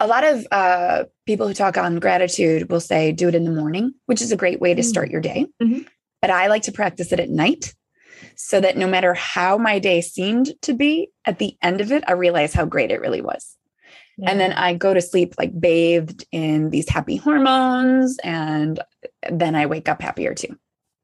a 0.01 0.07
lot 0.07 0.25
of 0.25 0.47
uh, 0.51 1.05
people 1.27 1.47
who 1.47 1.55
talk 1.55 1.79
on 1.79 2.01
gratitude 2.01 2.71
will 2.71 2.81
say 2.81 3.13
do 3.13 3.29
it 3.29 3.35
in 3.35 3.45
the 3.45 3.53
morning, 3.53 3.95
which 4.07 4.21
is 4.21 4.33
a 4.33 4.37
great 4.37 4.61
way 4.61 4.75
to 4.75 4.83
start 4.83 5.09
mm. 5.09 5.13
your 5.13 5.21
day. 5.21 5.47
Mm-hmm. 5.63 5.83
But 6.21 6.31
I 6.31 6.49
like 6.49 6.63
to 6.63 6.73
practice 6.73 7.13
it 7.13 7.21
at 7.21 7.31
night 7.31 7.75
so 8.35 8.61
that 8.61 8.77
no 8.77 8.89
matter 8.89 9.15
how 9.15 9.59
my 9.59 9.79
day 9.79 10.01
seemed 10.01 10.53
to 10.63 10.73
be, 10.73 11.11
at 11.25 11.39
the 11.39 11.57
end 11.63 11.81
of 11.81 11.93
it, 11.93 12.03
I 12.09 12.13
realize 12.13 12.53
how 12.53 12.65
great 12.65 12.91
it 12.91 13.01
really 13.01 13.21
was. 13.21 13.57
Yeah. 14.19 14.31
And 14.31 14.41
then 14.41 14.53
I 14.53 14.75
go 14.75 14.93
to 14.93 15.01
sleep 15.01 15.35
like 15.39 15.59
bathed 15.59 16.25
in 16.33 16.71
these 16.71 16.89
happy 16.89 17.17
hormones, 17.17 18.19
and 18.23 18.81
then 19.31 19.55
I 19.55 19.67
wake 19.67 19.89
up 19.89 20.03
happier 20.03 20.35
too 20.35 20.57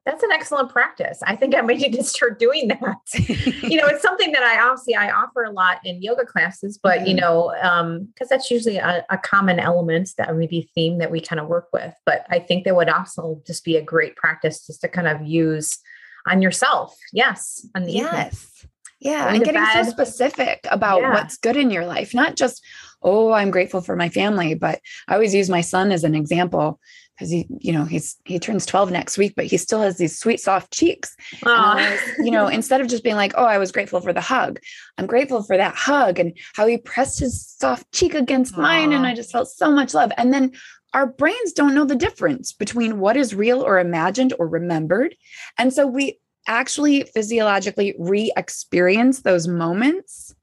that's 0.09 0.23
an 0.23 0.33
excellent 0.33 0.71
practice. 0.71 1.21
I 1.23 1.37
think 1.37 1.55
I 1.55 1.61
may 1.61 1.75
need 1.75 1.93
to 1.93 2.03
start 2.03 2.39
doing 2.39 2.69
that. 2.69 2.97
you 3.63 3.77
know, 3.79 3.87
it's 3.89 4.01
something 4.01 4.33
that 4.33 4.43
I 4.43 4.59
obviously 4.59 4.95
I 4.95 5.11
offer 5.11 5.45
a 5.45 5.51
lot 5.51 5.81
in 5.85 6.01
yoga 6.01 6.25
classes, 6.25 6.79
but 6.83 7.01
mm-hmm. 7.01 7.09
you 7.09 7.15
know, 7.17 7.55
um, 7.61 8.09
because 8.15 8.31
that's 8.31 8.51
usually 8.51 8.79
a, 8.79 9.05
a, 9.11 9.19
common 9.19 9.61
element 9.61 10.09
that 10.17 10.35
maybe 10.35 10.71
theme 10.75 10.97
that 10.99 11.11
we 11.11 11.21
kind 11.21 11.39
of 11.39 11.47
work 11.47 11.69
with. 11.75 11.93
But 12.07 12.25
I 12.31 12.39
think 12.39 12.65
that 12.65 12.75
would 12.75 12.89
also 12.89 13.43
just 13.47 13.65
be 13.65 13.77
a 13.77 13.83
great 13.83 14.17
practice 14.17 14.67
just 14.67 14.81
to 14.81 14.89
kind 14.89 15.09
of 15.09 15.27
use 15.27 15.79
on 16.27 16.41
yourself. 16.41 16.97
Yes. 17.13 17.67
On 17.75 17.85
the 17.85 17.93
yes. 17.93 18.67
Yeah. 19.01 19.29
and 19.29 19.45
getting 19.45 19.63
bed. 19.63 19.85
so 19.85 19.91
specific 19.91 20.67
about 20.71 21.03
yeah. 21.03 21.13
what's 21.13 21.37
good 21.37 21.57
in 21.57 21.71
your 21.71 21.85
life, 21.85 22.15
not 22.15 22.35
just, 22.35 22.65
oh, 23.03 23.33
I'm 23.33 23.51
grateful 23.51 23.83
for 23.83 23.95
my 23.95 24.09
family, 24.09 24.55
but 24.55 24.81
I 25.07 25.15
always 25.15 25.35
use 25.35 25.51
my 25.51 25.61
son 25.61 25.93
as 25.93 26.03
an 26.03 26.15
example 26.15 26.81
because 27.19 27.31
he, 27.31 27.49
you 27.59 27.73
know, 27.73 27.85
he's 27.85 28.17
he 28.25 28.39
turns 28.39 28.65
12 28.65 28.93
next 28.93 29.19
week, 29.19 29.35
but 29.35 29.47
he 29.47 29.57
still 29.57 29.83
has 29.83 29.97
these 29.97 30.17
sweet, 30.17 30.39
soft 30.39 30.73
cheeks. 30.73 31.17
Was, 31.43 32.01
you 32.19 32.31
know, 32.31 32.47
instead 32.47 32.81
of 32.81 32.87
just 32.87 33.03
being 33.03 33.17
like, 33.17 33.33
oh, 33.37 33.45
I 33.45 33.59
was 33.59 33.73
grateful 33.73 34.01
for 34.01 34.13
the 34.13 34.21
hug, 34.21 34.61
I'm 34.99 35.07
grateful 35.07 35.43
for 35.43 35.57
that 35.57 35.75
hug 35.75 36.21
and 36.21 36.39
how 36.55 36.69
he 36.69 36.79
pressed 36.79 37.19
his 37.19 37.45
soft 37.45 37.91
cheek 37.93 38.15
against 38.15 38.55
Aww. 38.55 38.63
mine. 38.63 38.93
And 38.93 39.05
I 39.05 39.15
just 39.15 39.33
felt 39.33 39.49
so 39.49 39.73
much 39.73 39.95
love. 39.95 40.13
And 40.17 40.33
then 40.33 40.53
our 40.95 41.07
brains 41.07 41.53
don't 41.53 41.75
know 41.75 41.85
the 41.85 41.97
difference 41.97 42.53
between 42.53 43.01
what 43.01 43.17
is 43.17 43.35
real 43.35 43.63
or 43.63 43.81
imagined 43.81 44.33
or 44.39 44.47
remembered. 44.47 45.17
And 45.59 45.73
so 45.73 45.87
we 45.89 46.21
actually 46.47 47.03
physiologically 47.03 47.97
re 47.99 48.33
experience 48.37 49.23
those 49.23 49.49
moments. 49.49 50.35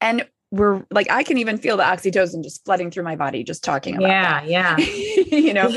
And 0.00 0.26
we're 0.52 0.84
like, 0.90 1.10
I 1.10 1.24
can 1.24 1.38
even 1.38 1.58
feel 1.58 1.76
the 1.76 1.82
oxytocin 1.82 2.42
just 2.42 2.64
flooding 2.64 2.90
through 2.90 3.04
my 3.04 3.16
body 3.16 3.44
just 3.44 3.62
talking 3.64 3.96
about 3.96 4.08
yeah, 4.08 4.40
that. 4.40 4.48
Yeah. 4.48 4.76
you 5.36 5.54
know, 5.54 5.70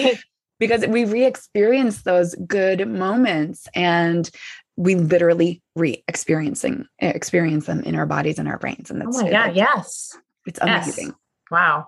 because 0.59 0.85
we 0.87 1.05
re-experience 1.05 2.03
those 2.03 2.35
good 2.35 2.87
moments 2.87 3.67
and 3.75 4.29
we 4.75 4.95
literally 4.95 5.61
re-experiencing 5.75 6.85
experience 6.99 7.65
them 7.65 7.81
in 7.81 7.95
our 7.95 8.05
bodies 8.05 8.39
and 8.39 8.47
our 8.47 8.57
brains. 8.57 8.89
And 8.89 9.01
oh 9.01 9.05
that's 9.05 9.19
oh 9.19 9.23
my 9.23 9.31
god, 9.31 9.55
yes. 9.55 10.17
It's 10.45 10.59
amazing. 10.59 11.07
Yes. 11.07 11.15
Wow. 11.51 11.87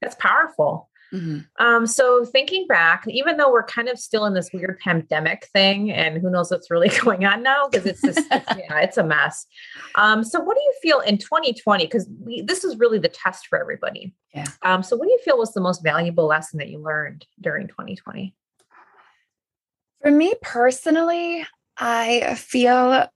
That's 0.00 0.16
powerful. 0.16 0.88
Mm-hmm. 1.12 1.64
Um, 1.64 1.86
so 1.86 2.24
thinking 2.24 2.66
back, 2.66 3.04
even 3.08 3.36
though 3.36 3.50
we're 3.50 3.64
kind 3.64 3.88
of 3.88 3.98
still 3.98 4.26
in 4.26 4.34
this 4.34 4.50
weird 4.52 4.78
pandemic 4.80 5.46
thing, 5.52 5.90
and 5.90 6.20
who 6.20 6.30
knows 6.30 6.50
what's 6.50 6.70
really 6.70 6.88
going 7.02 7.24
on 7.24 7.42
now 7.42 7.68
because 7.70 7.86
it's 7.86 8.02
just 8.02 8.26
yeah, 8.30 8.80
it's 8.80 8.96
a 8.96 9.04
mess. 9.04 9.46
Um, 9.94 10.24
so 10.24 10.40
what 10.40 10.56
do 10.56 10.62
you 10.62 10.74
feel 10.82 11.00
in 11.00 11.18
2020? 11.18 11.84
Because 11.84 12.08
this 12.44 12.64
is 12.64 12.76
really 12.76 12.98
the 12.98 13.08
test 13.08 13.46
for 13.46 13.60
everybody. 13.60 14.14
Yeah. 14.34 14.46
Um, 14.62 14.82
so 14.82 14.96
what 14.96 15.06
do 15.06 15.12
you 15.12 15.20
feel 15.24 15.38
was 15.38 15.52
the 15.52 15.60
most 15.60 15.82
valuable 15.82 16.26
lesson 16.26 16.58
that 16.58 16.68
you 16.68 16.78
learned 16.78 17.26
during 17.40 17.68
2020? 17.68 18.34
For 20.02 20.10
me 20.10 20.34
personally, 20.42 21.46
I 21.78 22.34
feel 22.34 23.08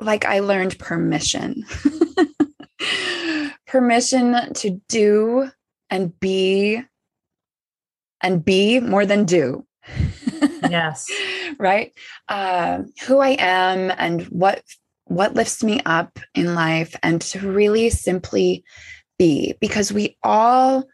like 0.00 0.24
I 0.24 0.40
learned 0.40 0.78
permission. 0.78 1.64
permission 3.66 4.54
to 4.54 4.80
do 4.88 5.50
and 5.90 6.18
be 6.20 6.82
and 8.20 8.44
be 8.44 8.80
more 8.80 9.06
than 9.06 9.24
do. 9.24 9.64
yes. 10.62 11.06
right? 11.58 11.92
Uh, 12.28 12.82
who 13.06 13.18
I 13.18 13.36
am 13.38 13.92
and 13.96 14.22
what 14.24 14.62
what 15.04 15.34
lifts 15.34 15.64
me 15.64 15.80
up 15.86 16.18
in 16.34 16.54
life 16.54 16.94
and 17.02 17.20
to 17.22 17.50
really 17.50 17.88
simply 17.88 18.62
be 19.18 19.54
because 19.58 19.90
we 19.90 20.18
all 20.22 20.84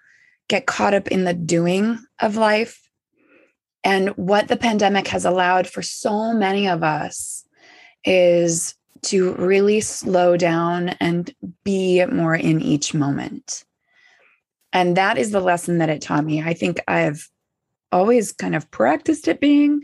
get 0.48 0.66
caught 0.66 0.94
up 0.94 1.08
in 1.08 1.24
the 1.24 1.34
doing 1.34 1.98
of 2.20 2.36
life 2.36 2.80
and 3.82 4.10
what 4.10 4.46
the 4.46 4.56
pandemic 4.56 5.08
has 5.08 5.24
allowed 5.24 5.66
for 5.66 5.82
so 5.82 6.32
many 6.32 6.68
of 6.68 6.84
us 6.84 7.44
is 8.04 8.76
to 9.02 9.34
really 9.34 9.80
slow 9.80 10.36
down 10.36 10.90
and 11.00 11.34
be 11.64 12.04
more 12.06 12.36
in 12.36 12.60
each 12.60 12.94
moment 12.94 13.64
and 14.74 14.96
that 14.96 15.16
is 15.16 15.30
the 15.30 15.40
lesson 15.40 15.78
that 15.78 15.88
it 15.88 16.02
taught 16.02 16.24
me. 16.24 16.42
I 16.42 16.52
think 16.52 16.80
I've 16.88 17.30
always 17.92 18.32
kind 18.32 18.56
of 18.56 18.70
practiced 18.72 19.28
it 19.28 19.40
being, 19.40 19.82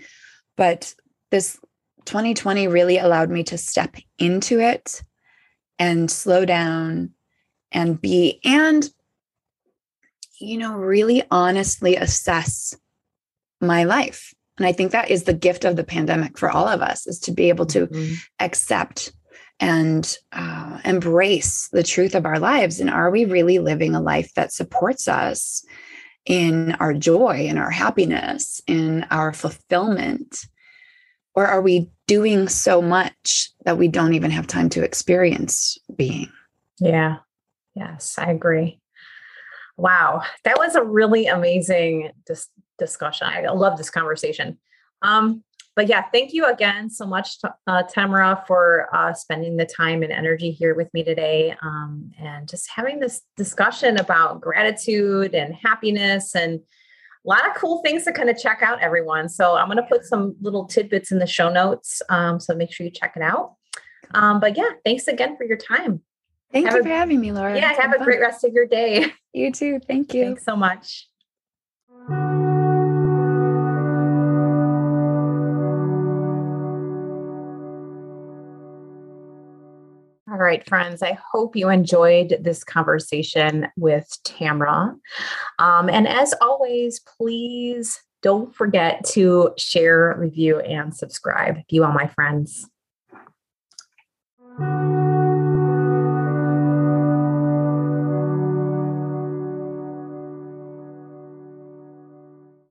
but 0.57 0.95
this 1.31 1.59
2020 2.07 2.67
really 2.67 2.99
allowed 2.99 3.31
me 3.31 3.45
to 3.45 3.57
step 3.57 3.97
into 4.19 4.59
it 4.59 5.03
and 5.79 6.11
slow 6.11 6.45
down 6.45 7.11
and 7.71 8.01
be, 8.01 8.41
and, 8.45 8.91
you 10.41 10.59
know, 10.59 10.75
really 10.75 11.23
honestly 11.31 11.95
assess 11.95 12.77
my 13.61 13.85
life. 13.85 14.35
And 14.59 14.67
I 14.67 14.73
think 14.73 14.91
that 14.91 15.11
is 15.11 15.23
the 15.23 15.33
gift 15.33 15.65
of 15.65 15.77
the 15.77 15.85
pandemic 15.85 16.37
for 16.37 16.51
all 16.51 16.67
of 16.67 16.83
us 16.83 17.07
is 17.07 17.21
to 17.21 17.33
be 17.33 17.49
able 17.49 17.67
to 17.67 17.87
mm-hmm. 17.87 18.15
accept 18.41 19.13
and 19.61 20.17
uh, 20.33 20.81
embrace 20.85 21.69
the 21.69 21.83
truth 21.83 22.15
of 22.15 22.25
our 22.25 22.39
lives. 22.39 22.81
And 22.81 22.91
are 22.91 23.11
we 23.11 23.27
really 23.27 23.59
living 23.59 23.95
a 23.95 24.01
life 24.01 24.33
that 24.35 24.53
supports 24.53 25.07
us 25.07 25.65
in 26.27 26.73
our 26.81 26.95
joy, 26.95 27.47
in 27.47 27.59
our 27.59 27.71
happiness, 27.71 28.63
in 28.67 29.07
our 29.11 29.33
fulfillment? 29.33 30.47
Or 31.35 31.47
are 31.47 31.61
we 31.61 31.91
doing 32.07 32.49
so 32.49 32.83
much 32.83 33.51
that 33.65 33.79
we 33.79 33.87
don't 33.87 34.15
even 34.15 34.31
have 34.31 34.47
time 34.47 34.69
to 34.71 34.83
experience 34.83 35.79
being? 35.95 36.33
Yeah. 36.81 37.19
Yes, 37.75 38.17
I 38.19 38.31
agree. 38.31 38.81
Wow. 39.77 40.23
That 40.45 40.59
was 40.59 40.75
a 40.75 40.83
really 40.83 41.27
amazing 41.27 42.11
dis- 42.27 42.49
discussion. 42.79 43.29
I 43.29 43.49
love 43.49 43.79
this 43.79 43.91
conversation. 43.91 44.59
Um, 45.03 45.45
but 45.77 45.89
yeah, 45.89 46.03
thank 46.13 46.33
you 46.33 46.47
again 46.47 46.91
so 46.91 47.07
much, 47.07 47.37
uh, 47.67 47.83
Tamara, 47.85 48.43
for 48.47 48.89
uh, 48.95 49.13
spending 49.13 49.57
the 49.57 49.67
time 49.67 50.03
and 50.03 50.13
energy 50.13 50.51
here 50.51 50.75
with 50.75 50.93
me 50.93 51.05
today 51.05 51.55
um, 51.63 52.11
and 52.19 52.49
just 52.49 52.69
having 52.75 53.01
this 53.01 53.23
discussion 53.37 53.97
about 53.99 54.41
gratitude 54.41 55.35
and 55.35 55.55
happiness 55.55 56.35
and 56.35 56.61
a 57.25 57.29
lot 57.29 57.49
of 57.49 57.55
cool 57.55 57.83
things 57.83 58.05
to 58.05 58.13
kind 58.13 58.31
of 58.31 58.39
check 58.39 58.63
out, 58.63 58.81
everyone. 58.81 59.29
So 59.29 59.57
I'm 59.57 59.67
going 59.67 59.77
to 59.77 59.83
put 59.85 60.05
some 60.05 60.35
little 60.41 60.67
tidbits 60.67 61.13
in 61.13 61.19
the 61.19 61.27
show 61.27 61.51
notes. 61.51 62.03
Um, 62.09 62.41
so 62.41 62.55
make 62.55 62.73
sure 62.73 62.85
you 62.85 62.93
check 62.93 63.13
it 63.15 63.23
out. 63.23 63.55
Um, 64.15 64.41
but 64.41 64.57
yeah, 64.57 64.71
thanks 64.85 65.07
again 65.07 65.37
for 65.37 65.45
your 65.45 65.59
time. 65.59 66.01
Thank 66.53 66.67
have 66.67 66.75
you 66.75 66.81
a, 66.81 66.85
for 66.85 66.89
having 66.89 67.21
me, 67.21 67.31
Laura. 67.31 67.55
Yeah, 67.55 67.73
have 67.75 67.93
a 67.93 67.99
fun. 67.99 68.05
great 68.05 68.21
rest 68.21 68.43
of 68.45 68.53
your 68.53 68.67
day. 68.67 69.13
You 69.33 69.53
too. 69.53 69.81
Thank 69.87 70.15
you. 70.15 70.25
Thanks 70.25 70.45
so 70.45 70.57
much. 70.57 71.09
Right, 80.51 80.69
friends, 80.69 81.03
I 81.03 81.17
hope 81.33 81.55
you 81.55 81.69
enjoyed 81.69 82.39
this 82.41 82.65
conversation 82.65 83.69
with 83.77 84.09
Tamra. 84.25 84.97
Um, 85.61 85.89
and 85.89 86.09
as 86.09 86.35
always, 86.41 87.01
please 87.01 88.01
don't 88.23 88.55
forget 88.55 89.05
to 89.11 89.53
share, 89.57 90.17
review, 90.19 90.59
and 90.61 90.95
subscribe. 90.95 91.59
Be 91.69 91.79
well, 91.79 91.93
my 91.93 92.09
friends. 92.09 92.69